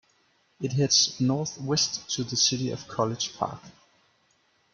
[0.59, 3.61] It heads northwest to the city of College Park.